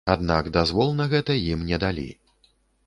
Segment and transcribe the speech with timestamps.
[0.11, 2.09] Аднак дазвол на гэта ім не далі.